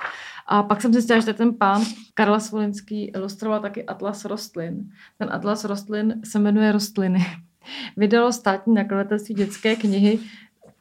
[0.47, 1.83] A pak jsem zjistila, že ten pán
[2.15, 4.91] Karel Svolinský ilustroval taky atlas rostlin.
[5.19, 7.27] Ten atlas rostlin se jmenuje Rostliny
[7.97, 10.19] vydalo státní nakladatelství dětské knihy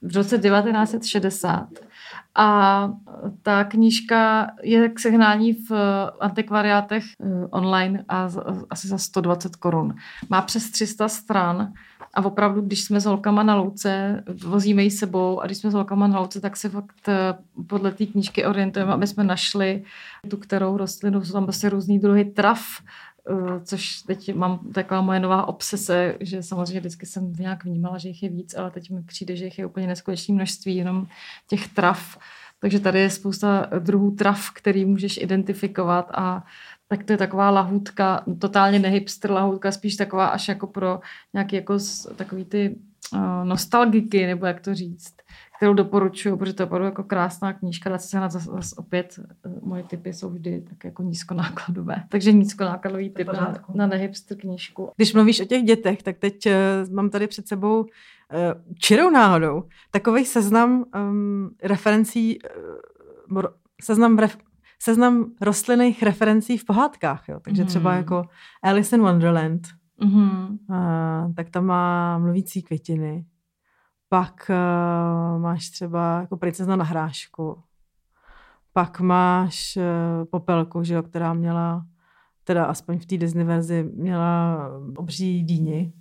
[0.02, 1.68] v roce 1960.
[2.36, 2.90] A
[3.42, 5.72] ta knížka je k sehnání v
[6.20, 8.30] antikvariátech eh, online a
[8.70, 9.96] asi za 120 korun.
[10.30, 11.74] Má přes 300 stran
[12.14, 15.74] a opravdu, když jsme s holkama na louce, vozíme ji sebou a když jsme s
[15.74, 17.34] holkama na louce, tak se fakt eh,
[17.68, 19.84] podle té knížky orientujeme, aby jsme našli
[20.30, 21.24] tu kterou rostlinu.
[21.24, 22.62] Jsou tam prostě různý druhy trav,
[23.64, 28.24] což teď mám taková moje nová obsese, že samozřejmě vždycky jsem nějak vnímala, že jich
[28.24, 31.08] je víc, ale teď mi přijde, že jich je úplně neskutečné množství, jenom
[31.48, 32.18] těch trav.
[32.60, 36.44] Takže tady je spousta druhů trav, který můžeš identifikovat a
[36.88, 41.00] tak to je taková lahůdka, totálně nehipster lahůdka, spíš taková až jako pro
[41.34, 41.78] nějaký jako
[42.16, 42.76] takový ty
[43.44, 45.16] nostalgiky, nebo jak to říct
[45.62, 49.20] kterou doporučuju, protože to je opravdu jako krásná knížka, dá se na zase zas opět,
[49.46, 51.96] eh, moje typy jsou vždy tak jako nízkonákladové.
[52.10, 54.92] Takže nízkonákladový typ na, na nehipster knížku.
[54.96, 57.88] Když mluvíš o těch dětech, tak teď uh, mám tady před sebou uh,
[58.80, 62.40] čirou náhodou takový seznam um, referencí,
[63.32, 63.44] uh,
[63.82, 64.38] seznam ref,
[64.80, 67.24] seznam rostlinných referencí v pohádkách.
[67.30, 67.40] Jo?
[67.40, 67.68] Takže mm.
[67.68, 68.24] třeba jako
[68.64, 69.68] Alice in Wonderland,
[70.02, 70.58] mm-hmm.
[70.70, 73.26] uh, tak tam má mluvící květiny.
[74.10, 77.64] Pak uh, máš třeba jako princezna na hrášku.
[78.74, 81.86] Pak máš uh, popelku, že jo, která měla,
[82.44, 84.58] teda aspoň v té Disney verzi, měla
[84.96, 85.94] obří dýni.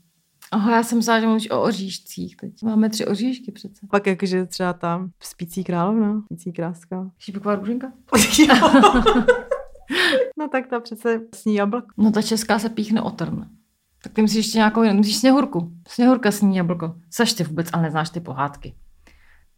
[0.52, 2.62] Aha, já jsem myslela, že mluvíš o oříšcích teď.
[2.62, 3.86] Máme tři oříšky přece.
[3.90, 7.10] Pak jakože třeba tam spící královna, spící kráska.
[7.18, 7.92] Šípková růženka?
[10.38, 11.88] no tak ta přece sní jablko.
[11.96, 13.59] No ta česká se píchne otrn.
[14.02, 15.72] Tak ty myslíš ještě nějakou jinou, myslíš sněhurku.
[15.88, 16.94] Sněhurka sní jablko.
[17.10, 18.74] Saš ty vůbec, ale neznáš ty pohádky.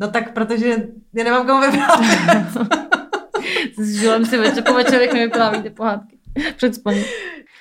[0.00, 0.68] No tak, protože
[1.14, 2.68] já nemám komu vyprávět.
[3.78, 6.18] S žilem si večer po večerech nevypráví ty pohádky.
[6.56, 7.04] Před spaním.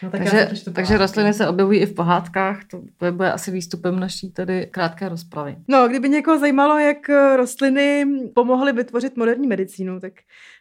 [0.03, 3.99] No, tak takže, takže rostliny se objevují i v pohádkách, to, to bude asi výstupem
[3.99, 5.55] naší tady krátké rozpravy.
[5.67, 10.13] No, kdyby někoho zajímalo, jak eh, rostliny pomohly vytvořit moderní medicínu, tak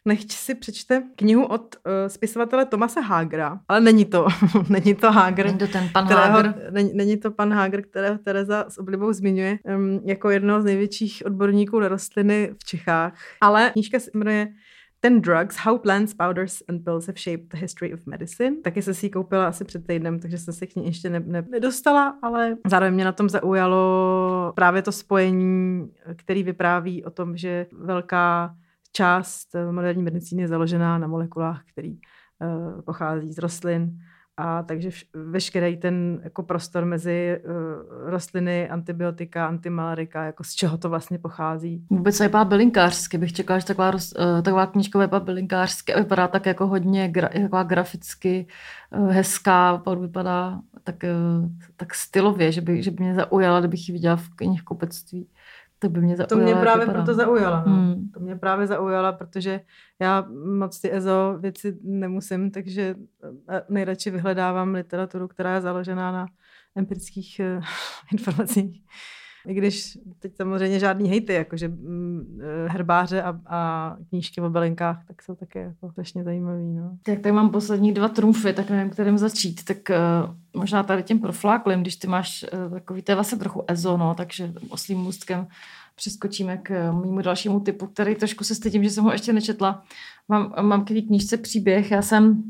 [0.05, 3.61] nechť si přečte knihu od uh, spisovatele Tomase Hagera.
[3.69, 4.27] Ale není to,
[4.69, 5.47] není to Hager.
[5.47, 6.55] Není to ten pan kterého, Hager.
[6.71, 11.23] Není, není to pan Hager, kterého Tereza s oblibou zmiňuje um, jako jednoho z největších
[11.27, 13.15] odborníků na rostliny v Čechách.
[13.41, 14.49] Ale knížka se jmenuje
[15.01, 18.57] ten Drugs, How Plants, Powders and Pills Have Shaped the History of Medicine.
[18.57, 21.21] Taky jsem si ji koupila asi před týdnem, takže jsem se k ní ještě ne,
[21.21, 27.37] ne, nedostala, ale zároveň mě na tom zaujalo právě to spojení, který vypráví o tom,
[27.37, 28.55] že velká
[28.93, 33.99] část moderní medicíny je založená na molekulách, který uh, pochází z rostlin
[34.41, 37.53] a takže veškerý ten jako prostor mezi uh,
[38.11, 41.87] rostliny, antibiotika, antimalarika, jako z čeho to vlastně pochází.
[41.91, 46.47] Vůbec vypadá bylinkářsky, bych čekala, že taková, uh, taková knížka vypadá bylinkářsky a vypadá tak
[46.47, 48.47] jako hodně gra, taková graficky
[48.97, 53.93] uh, hezká, vypadá tak, uh, tak stylově, že by, že by mě zaujala, kdybych ji
[53.93, 55.29] viděla v knihkupectví.
[55.81, 56.29] To by mě zaujala.
[56.29, 57.05] To mě právě vypadá.
[57.05, 57.65] proto zaujala.
[57.67, 57.73] No.
[57.73, 58.09] Hmm.
[58.15, 59.61] To mě právě zaujala, protože
[60.01, 60.27] já
[60.59, 62.95] moc ty EZO věci nemusím, takže
[63.49, 66.27] eh, nejradši vyhledávám literaturu, která je založená na
[66.77, 67.65] empirických uh,
[68.13, 68.83] informacích.
[69.47, 75.05] I když teď samozřejmě žádný hejty, jakože mm, eh, herbáře a, a knížky o belinkách,
[75.07, 76.73] tak jsou také jako strašně zajímavý.
[76.73, 76.99] No.
[77.03, 79.65] Tak tady mám poslední dva trumfy, tak nevím, kterým začít.
[79.65, 83.65] Tak uh, možná tady tím profláklým, když ty máš uh, takový, to je vlastně trochu
[83.69, 85.47] ezo, no, takže oslým můstkem
[85.95, 89.83] přeskočíme k mému dalšímu typu, který trošku se stydím, že jsem ho ještě nečetla.
[90.29, 91.91] Mám, mám k knížce příběh.
[91.91, 92.43] Já jsem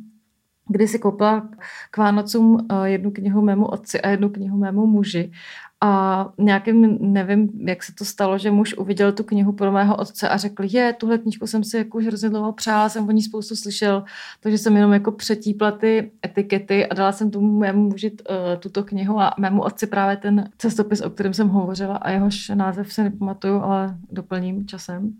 [0.72, 1.48] když si koupila
[1.90, 5.32] k Vánocům jednu knihu mému otci a jednu knihu mému muži
[5.82, 10.28] A nějakým, nevím, jak se to stalo, že muž uviděl tu knihu pro mého otce
[10.28, 13.22] a řekl, je, tuhle knížku jsem si jako už hrozně dlouho přála, jsem o ní
[13.22, 14.04] spoustu slyšel,
[14.40, 18.16] takže jsem jenom jako přetípla ty etikety a dala jsem tomu mému muži uh,
[18.58, 22.92] tuto knihu a mému otci právě ten cestopis, o kterém jsem hovořila a jehož název
[22.92, 25.12] se nepamatuju, ale doplním časem.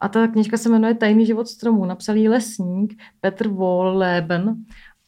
[0.00, 1.84] A ta knižka se jmenuje Tajný život stromů.
[1.84, 4.56] Napsal jí lesník Petr Wolleben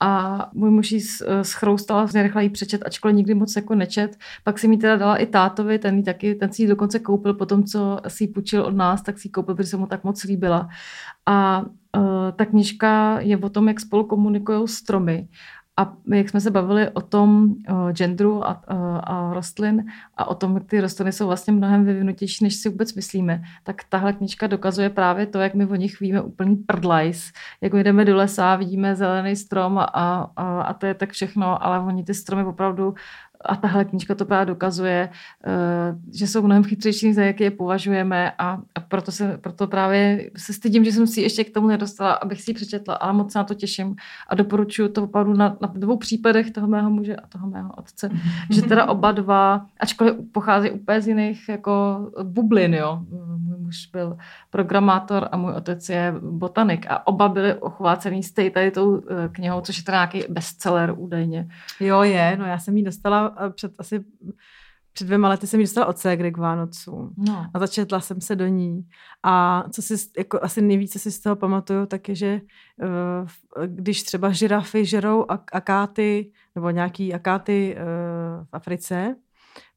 [0.01, 1.01] a můj muž ji
[1.43, 4.17] schroustal, hrozně rychle ji přečet, ačkoliv nikdy moc jako nečet.
[4.45, 7.47] Pak si mi teda dala i tátovi, ten, taky, ten si ji dokonce koupil po
[7.47, 10.05] tom, co si ji půjčil od nás, tak si ji koupil, protože se mu tak
[10.05, 10.69] moc líbila.
[11.27, 15.29] A uh, ta knižka je o tom, jak spolu komunikují stromy
[15.77, 19.85] a jak jsme se bavili o tom o genderu a, a, a rostlin
[20.17, 23.85] a o tom, jak ty rostliny jsou vlastně mnohem vyvinutější, než si vůbec myslíme, tak
[23.89, 27.33] tahle knižka dokazuje právě to, jak my o nich víme úplný prdlajs.
[27.61, 31.81] Jak jdeme do lesa, vidíme zelený strom a, a, a to je tak všechno, ale
[31.81, 32.95] oni ty stromy opravdu
[33.47, 35.09] a tahle knížka to právě dokazuje,
[35.47, 35.51] eh,
[36.15, 40.53] že jsou mnohem chytřejší, za jaké je považujeme a, a proto, se, proto právě se
[40.53, 43.39] stydím, že jsem si ještě k tomu nedostala, abych si ji přečetla, ale moc se
[43.39, 43.97] na to těším
[44.29, 48.11] a doporučuji to opravdu na, na dvou případech toho mého muže a toho mého otce,
[48.51, 51.73] že teda oba dva, ačkoliv pochází úplně z jiných jako
[52.23, 53.03] bublin, jo.
[53.67, 54.17] Muž byl
[54.51, 59.61] programátor a můj otec je botanik a oba byli ochvácený z tady tou eh, knihou,
[59.61, 61.49] což je teda nějaký bestseller údajně.
[61.81, 64.05] Jo, je, no já jsem ji dostala před asi
[64.97, 67.47] před dvěma lety jsem ji dostala od ségry k Vánocům no.
[67.55, 68.89] a začetla jsem se do ní.
[69.23, 72.41] A co si, jako asi nejvíce si z toho pamatuju, tak je, že
[72.83, 79.17] uh, když třeba žirafy žerou ak- akáty, nebo nějaký akáty uh, v Africe,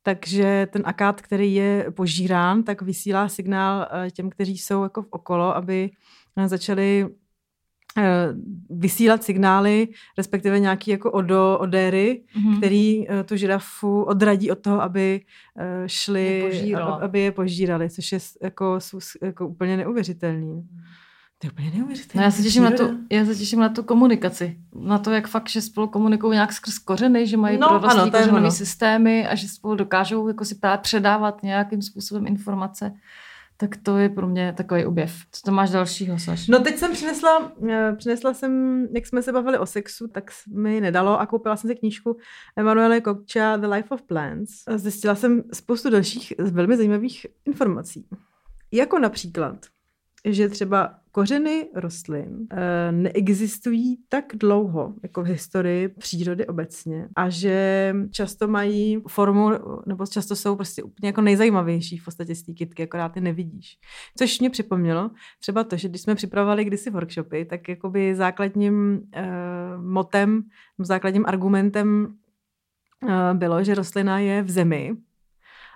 [0.03, 5.07] takže ten akát, který je požírán, tak vysílá signál uh, těm, kteří jsou jako v
[5.09, 5.89] okolo, aby
[6.45, 7.09] začali
[7.97, 8.33] Eh,
[8.69, 12.57] vysílat signály, respektive nějaký jako odo, odéry, mm-hmm.
[12.57, 15.21] který tu žirafu odradí od toho, aby
[15.85, 18.79] šli, je aby, je požírali, což je jako,
[19.21, 20.67] jako úplně neuvěřitelný.
[21.41, 22.21] To je úplně neuvěřitelné.
[22.21, 24.58] No já se těším na tu, já se těším na tu komunikaci.
[24.75, 28.52] Na to, jak fakt, že spolu komunikují nějak skrz kořeny, že mají no, prorostlý kořenový
[28.52, 32.93] systémy a že spolu dokážou jako si předávat nějakým způsobem informace.
[33.58, 35.13] Tak to je pro mě takový objev.
[35.32, 36.47] Co to máš dalšího, Saš?
[36.47, 40.82] No teď jsem přinesla, eh, přinesla jsem, jak jsme se bavili o sexu, tak mi
[40.82, 42.17] nedalo a koupila jsem si knížku
[42.56, 44.52] Emanuele Kokča The Life of Plants.
[44.75, 48.08] Zjistila jsem spoustu dalších velmi zajímavých informací.
[48.71, 49.65] Jako například,
[50.25, 57.95] že třeba kořeny rostlin e, neexistují tak dlouho jako v historii přírody obecně a že
[58.11, 59.49] často mají formu,
[59.85, 63.77] nebo často jsou prostě úplně jako nejzajímavější v podstatě z té kytky, akorát ty nevidíš.
[64.17, 69.27] Což mě připomnělo třeba to, že když jsme připravovali kdysi workshopy, tak jakoby základním e,
[69.77, 70.43] motem,
[70.79, 72.13] základním argumentem
[73.09, 74.97] e, bylo, že rostlina je v zemi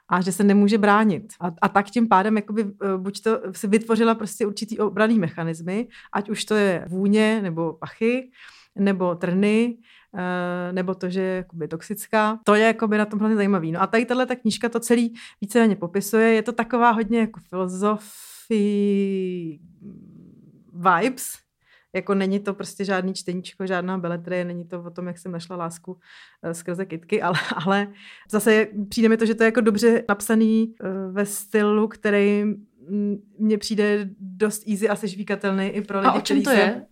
[0.09, 1.33] a že se nemůže bránit.
[1.39, 5.87] A, a tak tím pádem jakoby, eh, buď to si vytvořila prostě určitý obraný mechanismy,
[6.13, 8.31] ať už to je vůně nebo pachy,
[8.75, 9.77] nebo trny,
[10.17, 12.39] eh, nebo to, že je toxická.
[12.43, 13.71] To je jakoby na tom hlavně zajímavý.
[13.71, 16.33] No a tady tahle ta knížka to celý víceméně popisuje.
[16.33, 19.59] Je to taková hodně jako filozofii
[20.73, 21.23] vibes,
[21.93, 25.55] jako není to prostě žádný čteníčko, žádná beletrie, není to o tom, jak jsem našla
[25.55, 27.87] lásku uh, skrze kitky, ale, ale
[28.31, 32.43] zase přijde mi to, že to je jako dobře napsaný uh, ve stylu, který
[33.39, 36.55] mně přijde dost easy a sežvíkatelný i pro lidi, A o čem to se...
[36.55, 36.85] je?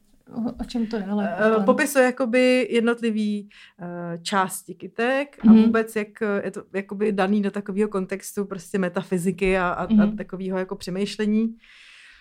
[0.61, 1.05] O čem to je?
[1.05, 3.49] Ale uh, popisuje jakoby jednotlivý
[3.81, 3.87] uh,
[4.23, 5.49] části kytek mm-hmm.
[5.49, 5.63] a mhm.
[5.63, 6.07] vůbec jak
[6.43, 10.01] je to jakoby daný do takového kontextu prostě metafyziky a, a, mm-hmm.
[10.01, 10.17] a mhm.
[10.17, 11.55] takového jako přemýšlení.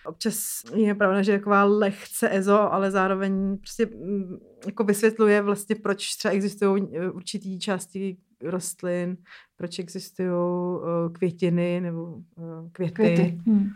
[0.06, 5.76] Občas je pravda, že je taková lehce ezo, ale zároveň prostě mm, jako vysvětluje vlastně,
[5.76, 9.16] proč třeba existují e, určitý části rostlin,
[9.56, 12.94] proč existují e, květiny nebo e, květy.
[12.94, 13.40] květy.
[13.46, 13.70] Hmm.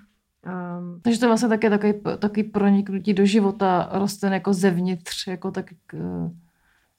[0.79, 5.51] Um, Takže to je vlastně také takový, takový proniknutí do života rostlin jako zevnitř, jako
[5.51, 5.71] tak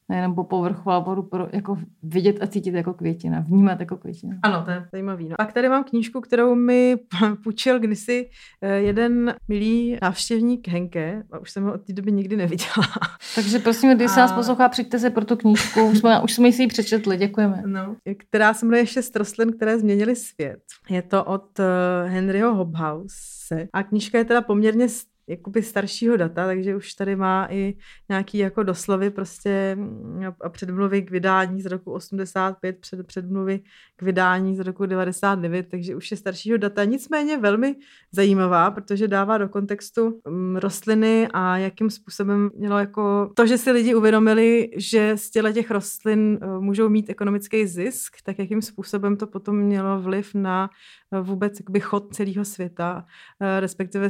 [0.10, 4.36] nejenom po povrchu, ale budu pro, jako vidět a cítit jako květina, vnímat jako květina.
[4.44, 5.30] Ano, to je zajímavý.
[5.30, 5.36] No.
[5.38, 6.96] Pak tady mám knížku, kterou mi
[7.44, 8.30] půjčil kdysi
[8.62, 12.88] eh, jeden milý návštěvník Henke, a už jsem ho od té doby nikdy neviděla.
[13.36, 14.13] Takže prosím, když a...
[14.13, 17.18] se nás poslouchá, přijďte se pro tu knížku, už jsme, už jsme si ji přečetli,
[17.18, 17.63] děkujeme.
[17.65, 20.60] No, která se jmenuje Šest rostlin, které změnily svět.
[20.89, 21.65] Je to od uh,
[22.10, 24.88] Henryho Hobhouse a knížka je teda poměrně
[25.28, 27.78] jakoby staršího data, takže už tady má i
[28.10, 33.60] nějaký jako doslovy prostě mm, a předmluvy k vydání z roku 85, před, předmluvy
[33.96, 36.84] k vydání z roku 99, takže už je staršího data.
[36.84, 37.76] Nicméně velmi
[38.12, 43.72] zajímavá, protože dává do kontextu um, rostliny a jakým způsobem mělo jako to, že si
[43.72, 49.18] lidi uvědomili, že z těle těch rostlin uh, můžou mít ekonomický zisk, tak jakým způsobem
[49.18, 50.70] to potom mělo vliv na
[51.12, 54.10] uh, vůbec jakoby chod celého světa, uh, respektive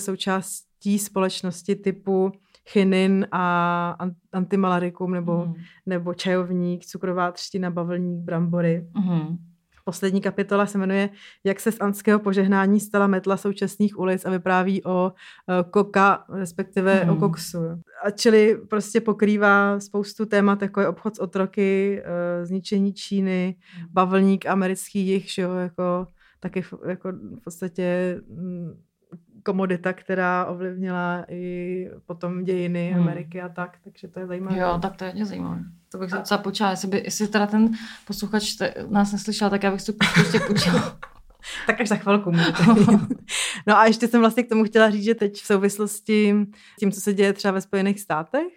[0.75, 2.31] součástí společnosti typu
[2.69, 3.97] chinin a
[4.33, 5.53] antimalarikum nebo, mm.
[5.85, 8.87] nebo čajovník, cukrová třtina, bavlník, brambory.
[8.95, 9.37] Mm.
[9.85, 11.09] Poslední kapitola se jmenuje
[11.43, 16.93] Jak se z anského požehnání stala metla současných ulic a vypráví o uh, koka, respektive
[16.93, 17.09] hmm.
[17.09, 17.57] o koksu.
[18.03, 23.87] A čili prostě pokrývá spoustu témat, jako je obchod s otroky, uh, zničení Číny, hmm.
[23.91, 26.07] bavlník americký jich, že jo, jako
[26.39, 28.84] taky jako v podstatě mm,
[29.45, 33.03] komodita, která ovlivnila i potom dějiny hmm.
[33.03, 34.59] Ameriky a tak, takže to je zajímavé.
[34.59, 35.59] Jo, tak to je hodně zajímavé.
[35.91, 37.71] To bych se docela počala, jestli, by, jestli teda ten
[38.07, 40.97] posluchač te, nás neslyšel, tak já bych si to prostě počala.
[41.67, 42.31] tak až za chvilku
[43.67, 46.35] No a ještě jsem vlastně k tomu chtěla říct, že teď v souvislosti
[46.73, 48.53] s tím, co se děje třeba ve Spojených státech,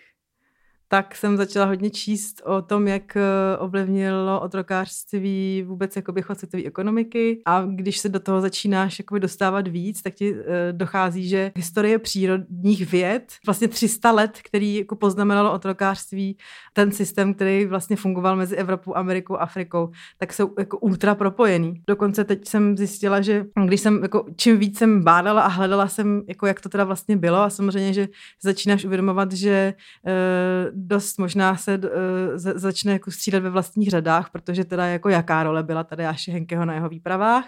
[0.88, 3.22] tak jsem začala hodně číst o tom, jak eh,
[3.58, 9.68] ovlivnilo otrokářství vůbec jakoby chod světové ekonomiky a když se do toho začínáš jakoby dostávat
[9.68, 15.52] víc, tak ti eh, dochází, že historie přírodních věd, vlastně 300 let, který jako poznamenalo
[15.52, 16.36] otrokářství,
[16.72, 21.82] ten systém, který vlastně fungoval mezi Evropou, Amerikou, Afrikou, tak jsou jako ultra propojený.
[21.86, 26.22] Dokonce teď jsem zjistila, že když jsem jako čím víc jsem bádala a hledala jsem,
[26.28, 28.08] jako jak to teda vlastně bylo a samozřejmě, že
[28.42, 29.74] začínáš uvědomovat, že
[30.06, 31.88] uh, dost možná se uh,
[32.34, 36.64] začne jako střídat ve vlastních řadách, protože teda jako jaká role byla tady Aši Henkeho
[36.64, 37.44] na jeho výpravách,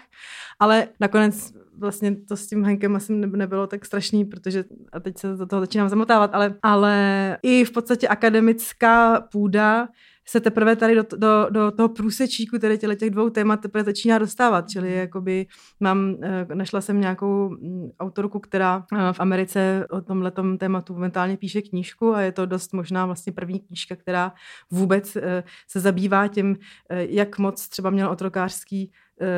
[0.59, 5.35] ale nakonec vlastně to s tím Henkem asi nebylo tak strašný, protože a teď se
[5.35, 9.87] do toho začínám zamotávat, ale, ale i v podstatě akademická půda
[10.25, 14.19] se teprve tady do, do, do toho průsečíku tady těle těch dvou témat teprve začíná
[14.19, 14.69] dostávat.
[14.69, 14.97] Čili mhm.
[14.97, 15.47] jakoby
[15.79, 21.37] mám, eh, našla jsem nějakou mm, autorku, která eh, v Americe o tomhle tématu momentálně
[21.37, 24.33] píše knížku a je to dost možná vlastně první knížka, která
[24.71, 26.57] vůbec eh, se zabývá tím,
[26.89, 28.91] jak moc třeba měl otrokářský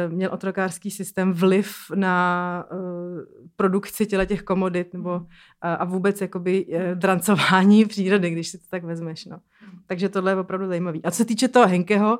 [0.07, 2.65] měl otrokářský systém vliv na
[3.55, 5.21] produkci těle těch komodit nebo
[5.61, 9.25] a vůbec jakoby drancování přírody, když si to tak vezmeš.
[9.25, 9.39] No.
[9.87, 11.03] Takže tohle je opravdu zajímavý.
[11.03, 12.19] A co se týče toho Henkeho,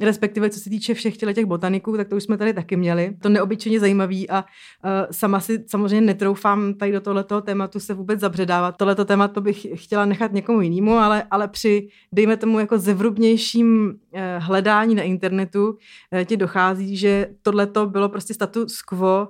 [0.00, 3.16] respektive co se týče všech těch botaniků, tak to už jsme tady taky měli.
[3.22, 8.20] To neobyčejně zajímavý a uh, sama si samozřejmě netroufám tady do tohoto tématu se vůbec
[8.20, 8.76] zabředávat.
[8.76, 13.86] Tohleto téma to bych chtěla nechat někomu jinému, ale, ale při, dejme tomu, jako zevrubnějším
[13.86, 19.28] uh, hledání na internetu uh, ti dochází, že tohleto bylo prostě status quo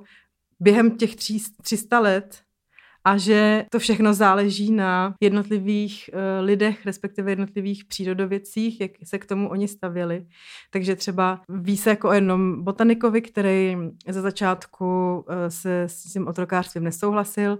[0.60, 2.38] během těch tří, 300 let
[3.04, 9.26] a že to všechno záleží na jednotlivých uh, lidech, respektive jednotlivých přírodovědcích, jak se k
[9.26, 10.26] tomu oni stavěli.
[10.70, 13.76] Takže třeba ví se jako o jednom botanikovi, který
[14.08, 17.58] ze začátku uh, se s tím otrokářstvím nesouhlasil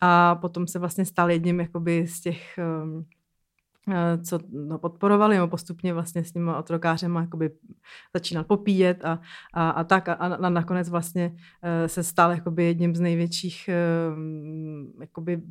[0.00, 3.04] a potom se vlastně stal jedním jakoby z těch um,
[4.22, 7.50] co no, podporovali, nebo postupně vlastně s nimi otrokářem jakoby
[8.14, 9.20] začínal popíjet a,
[9.52, 13.74] a, a tak a, a nakonec vlastně eh, se stal jakoby jedním z největších eh,
[15.00, 15.42] jakoby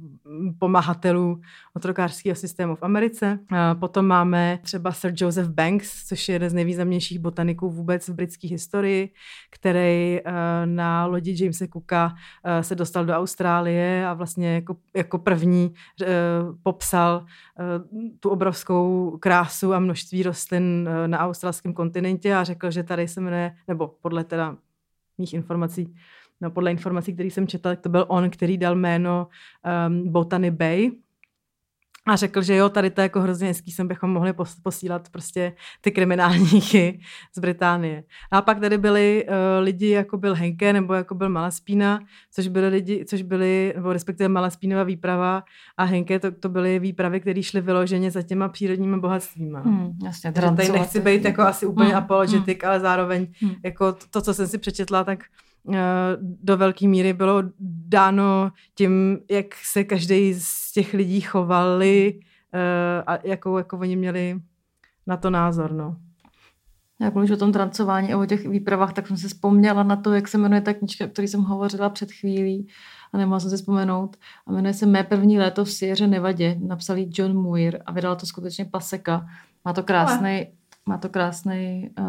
[0.60, 1.42] pomahatelů
[1.74, 3.40] otrokářského systému v Americe.
[3.50, 8.14] A potom máme třeba Sir Joseph Banks, což je jeden z nejvýznamnějších botaniků vůbec v
[8.14, 9.14] britské historii,
[9.50, 10.20] který
[10.66, 12.16] na lodi Jamesa Cooka
[12.62, 15.74] se dostal do Austrálie a vlastně jako, jako první
[16.64, 17.26] popsal
[18.22, 23.22] tu obrovskou krásu a množství rostlin eh, na australském kontinentě a řekl, že tady se
[23.22, 24.58] jmenuje, nebo podle teda
[25.18, 25.96] mých informací,
[26.42, 29.28] no podle informací, které jsem četla, tak to byl on, který dal jméno
[29.88, 30.92] um, Botany Bay,
[32.08, 34.34] a řekl, že jo, tady to je jako hrozně hezký, sem bychom mohli
[34.64, 37.02] posílat prostě ty kriminálníky
[37.36, 38.04] z Británie.
[38.32, 39.34] A pak tady byli uh,
[39.64, 42.00] lidi, jako byl Henke nebo jako byl Malaspína,
[42.32, 45.44] což byli lidi, což byli, nebo respektive Malaspínova výprava
[45.78, 49.60] a Henke, to, to byly výpravy, které šly vyloženě za těma přírodními bohatstvíma.
[49.60, 52.70] Hmm, jasně, Takže tady nechci být jako asi úplně hmm, apologetik, hmm.
[52.70, 53.56] ale zároveň hmm.
[53.64, 55.20] jako to, to, co jsem si přečetla, tak
[56.20, 57.44] do velké míry bylo
[57.88, 62.20] dáno tím, jak se každý z těch lidí chovali
[62.54, 64.40] eh, a jakou jako oni měli
[65.08, 65.72] na to názor.
[65.72, 65.96] No.
[67.02, 70.14] Jak mluvíš o tom trancování a o těch výpravách, tak jsem si vzpomněla na to,
[70.14, 72.68] jak se jmenuje ta knižka, o které jsem hovořila před chvílí
[73.14, 74.18] a nemohla jsem si vzpomenout.
[74.48, 76.58] A jmenuje se Mé první léto v Sierře Nevadě.
[76.60, 79.26] Napsal John Muir a vydala to skutečně paseka.
[79.66, 80.48] Má to krásný,
[80.86, 82.06] má to krásný uh,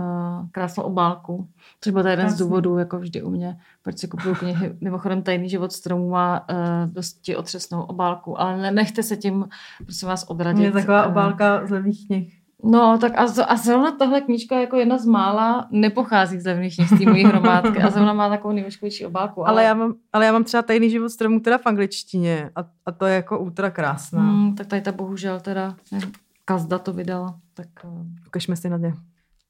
[0.53, 1.49] krásnou obálku,
[1.81, 4.77] což byl jeden z důvodů, jako vždy u mě, proč si kupuju knihy.
[4.81, 6.57] Mimochodem Tajný život stromů má uh,
[6.87, 9.49] dosti otřesnou obálku, ale nechte se tím,
[9.85, 10.65] prosím vás, odradit.
[10.65, 12.43] Je taková obálka z levných knih.
[12.65, 16.89] No, tak a, a zrovna tahle knížka jako jedna z mála nepochází z levných knih
[16.89, 19.47] z té mojí hromádky a zrovna má takovou nejvoškovější obálku.
[19.47, 19.51] Ale...
[19.51, 22.93] ale, já mám, ale já mám třeba tajný život stromů teda v angličtině a, a
[22.93, 24.21] to je jako ultra krásná.
[24.21, 26.13] Hmm, tak tady ta bohužel teda, nevím,
[26.45, 27.41] Kazda to vydala.
[27.55, 28.07] Tak, uh...
[28.27, 28.95] Ukažme si na ně.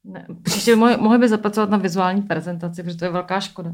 [0.04, 3.72] Ne, příště mohli, mohli by zapracovat na vizuální prezentaci, protože to je velká škoda.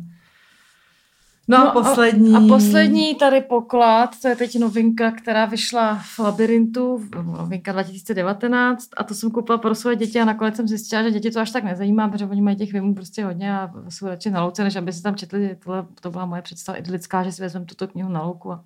[1.49, 2.35] No, no a poslední.
[2.35, 8.89] A, a poslední tady poklad, to je teď novinka, která vyšla v Labirintu, novinka 2019
[8.97, 11.51] a to jsem koupila pro své děti a nakonec jsem zjistila, že děti to až
[11.51, 14.77] tak nezajímá, protože oni mají těch vymů prostě hodně a jsou radši na louce, než
[14.77, 18.09] aby si tam četli, tohle, to byla moje představa idylická, že si vezmeme tuto knihu
[18.09, 18.65] na louku a,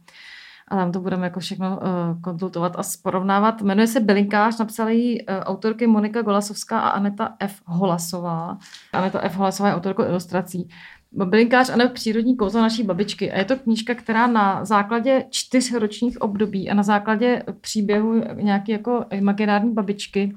[0.73, 3.63] a tam to budeme jako všechno uh, konzultovat a porovnávat.
[3.63, 7.61] Jmenuje se Bylinkář, napsali ji uh, autorky Monika Golasovská a Aneta F.
[7.65, 8.59] Holasová.
[8.93, 9.37] Aneta F.
[9.37, 10.69] Holasová je autorkou ilustrací.
[11.13, 13.33] Bylinkář a přírodní kouzlo naší babičky.
[13.33, 18.73] A je to knížka, která na základě čtyř ročních období a na základě příběhu nějaké
[18.73, 20.35] jako imaginární babičky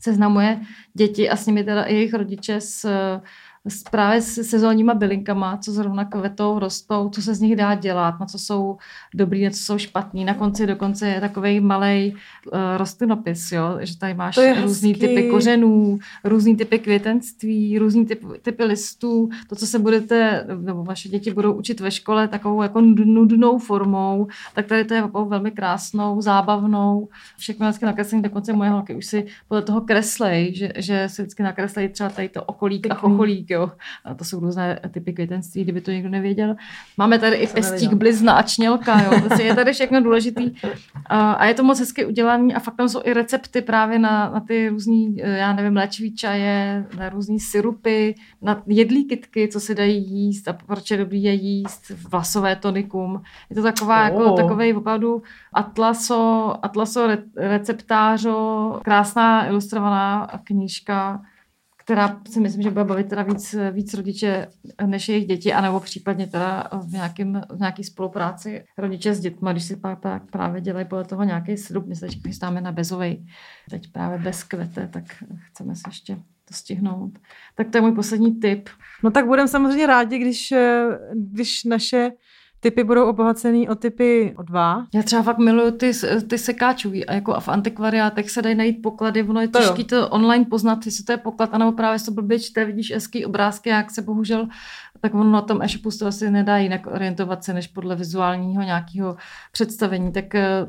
[0.00, 0.60] seznamuje
[0.94, 2.88] děti a s nimi teda i jejich rodiče s
[3.90, 8.26] právě s sezónníma bylinkama, co zrovna kvetou, rostou, co se z nich dá dělat, na
[8.26, 8.76] co jsou
[9.14, 10.24] dobrý, na co jsou špatný.
[10.24, 13.78] Na konci dokonce je takový malý uh, rostlinopis, jo?
[13.80, 19.66] že tady máš různý typy kořenů, různý typy květenství, různý typy, typy listů, to, co
[19.66, 24.84] se budete, nebo vaše děti budou učit ve škole takovou jako nudnou formou, tak tady
[24.84, 29.80] to je velmi krásnou, zábavnou, všechno vždycky nakreslení, dokonce moje holky už si podle toho
[29.80, 33.70] kreslej, že, že si vždycky nakreslej třeba tady to okolík a chocholík, jo.
[34.04, 36.56] A to jsou různé typy květenství, kdyby to někdo nevěděl.
[36.96, 39.20] Máme tady i pestík, blizna a čnělka, jo.
[39.20, 40.50] Vlastně je tady všechno důležitý.
[41.06, 44.30] A, a je to moc hezky udělané a fakt tam jsou i recepty právě na,
[44.30, 49.74] na ty různý, já nevím, léčivý čaje, na různý syrupy, na jedlý kitky, co se
[49.74, 53.22] dají jíst a proč je dobrý je jíst, vlasové tonikum.
[53.50, 54.04] Je to taková, oh.
[54.04, 61.22] jako takovej opravdu atlaso, atlaso receptářo, krásná ilustrovaná knížka,
[61.84, 64.48] která si myslím, že bude bavit teda víc, víc rodiče
[64.86, 69.64] než jejich děti, anebo případně teda v, nějakým, v nějaký spolupráci rodiče s dětmi, když
[69.64, 71.86] si pak, pak právě dělají podle toho nějaký srub.
[71.86, 73.26] My se teď chystáme na bezovej,
[73.70, 75.04] teď právě bez kvete, tak
[75.50, 77.18] chceme se ještě to stihnout.
[77.54, 78.68] Tak to je můj poslední tip.
[79.02, 80.54] No tak budeme samozřejmě rádi, když,
[81.14, 82.10] když naše
[82.64, 84.86] typy budou obohacený o typy o dva.
[84.94, 85.92] Já třeba fakt miluju ty,
[86.28, 90.44] ty sekáčový a jako v antikvariátech se dají najít poklady, ono je těžké to online
[90.44, 94.02] poznat, jestli to je poklad, anebo právě to blbě čte, vidíš hezký obrázky, jak se
[94.02, 94.48] bohužel
[95.00, 99.16] tak ono na tom e-shopu to asi nedá jinak orientovat se, než podle vizuálního nějakého
[99.52, 100.12] představení.
[100.12, 100.66] Tak eh,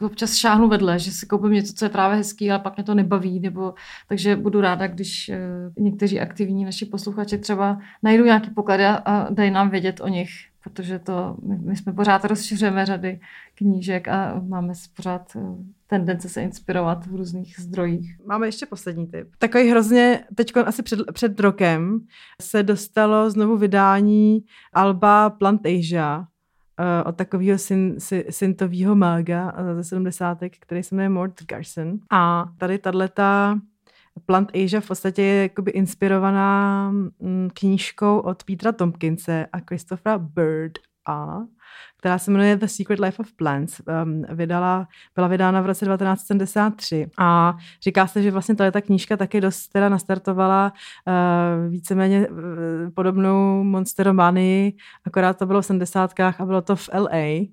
[0.00, 2.94] občas šáhnu vedle, že si koupím něco, co je právě hezký, ale pak mě to
[2.94, 3.74] nebaví, nebo
[4.08, 5.38] takže budu ráda, když eh,
[5.78, 10.30] někteří aktivní naši posluchači třeba najdou nějaký poklady a dají nám vědět o nich
[10.68, 13.20] protože to, my, my jsme pořád rozšiřujeme řady
[13.54, 15.40] knížek a máme pořád eh,
[15.86, 18.16] tendence se inspirovat v různých zdrojích.
[18.26, 19.28] Máme ještě poslední tip.
[19.38, 22.00] Takový hrozně, teď asi před, před rokem
[22.42, 27.96] se dostalo znovu vydání Alba Plantasia, uh, od takového syn,
[28.30, 30.38] syntového mága ze 70.
[30.60, 31.98] který se jmenuje Mort Garson.
[32.10, 32.98] A tady tato
[34.26, 40.72] Plant Asia v podstatě je jakoby inspirovaná mm, knížkou od Petra Tompkinse a Christophera Bird
[41.08, 41.38] a
[41.98, 43.80] která se jmenuje The Secret Life of Plants.
[44.04, 49.40] Um, vydala, byla vydána v roce 1973 a říká se, že vlastně ta knížka taky
[49.40, 50.72] dost teda nastartovala
[51.06, 52.36] uh, víceméně uh,
[52.94, 54.72] podobnou monsteromanii,
[55.06, 56.20] akorát to bylo v 70.
[56.20, 57.46] a bylo to v LA,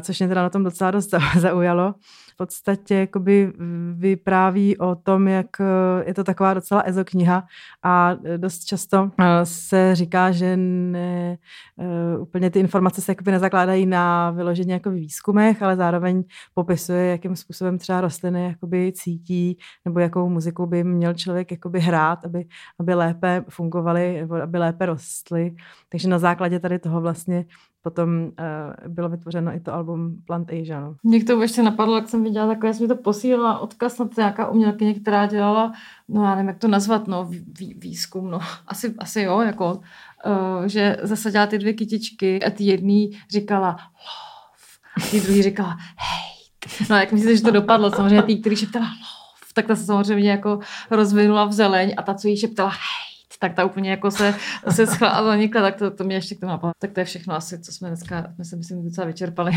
[0.00, 1.94] což mě teda na tom docela dost zaujalo
[2.36, 3.52] podstatě jakoby
[3.94, 7.44] vypráví o tom, jak eh, je to taková docela ezo kniha
[7.82, 11.38] a dost často eh, se říká, že ne,
[11.78, 16.24] eh, úplně ty informace se jakoby nezakládají na vyloženě jako výzkumech, ale zároveň
[16.54, 22.24] popisuje, jakým způsobem třeba rostliny jakoby cítí, nebo jakou muziku by měl člověk jakoby hrát,
[22.24, 22.44] aby,
[22.80, 25.54] aby lépe fungovaly, aby lépe rostly.
[25.88, 27.44] Takže na základě tady toho vlastně
[27.86, 30.80] potom uh, bylo vytvořeno i to album Plant Asia.
[30.80, 30.96] No.
[31.02, 34.04] Mě k tomu ještě napadlo, jak jsem viděla, takové jsem mi to posílala odkaz na
[34.04, 35.72] to nějaká umělkyně, která dělala,
[36.08, 37.24] no já nevím, jak to nazvat, no
[37.58, 42.64] vý, výzkum, no asi, asi jo, jako, uh, že zasadila ty dvě kytičky a ty
[42.64, 44.66] jedný říkala love,
[44.96, 46.84] a ty druhý říkala hate.
[46.90, 47.90] No jak myslíte, že to dopadlo?
[47.90, 50.58] Samozřejmě ty, který šeptala love, tak ta se samozřejmě jako
[50.90, 53.05] rozvinula v zeleň a ta, co jí šeptala hej,
[53.40, 54.34] tak ta úplně jako se,
[54.70, 56.72] se schla a zanikla, tak to, to mě ještě k tomu napadlo.
[56.78, 59.52] Tak to je všechno asi, co jsme dneska, jsme se myslím docela vyčerpali.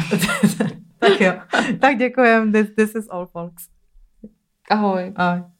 [0.99, 1.33] tak jo,
[1.79, 3.67] tak děkujem, this, this is all folks.
[4.69, 5.13] Ahoj.
[5.15, 5.58] Ahoj.